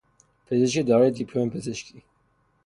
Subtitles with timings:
[0.47, 2.03] پزشک دارای دیپلم پزشکی